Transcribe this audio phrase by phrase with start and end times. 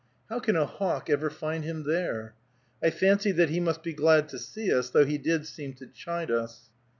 [0.31, 2.33] How can a hawk ever find him there?
[2.81, 5.85] I fancied that he must be glad to see us, though he did seem to
[5.85, 6.71] chide us.